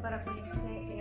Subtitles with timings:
[0.00, 1.00] para conhecer